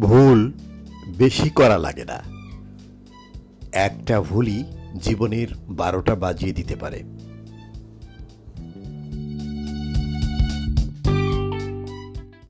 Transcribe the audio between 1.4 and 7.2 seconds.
করা লাগে না। একটা ভুলই জীবনের বারোটা বাজিয়ে দিতে পারে।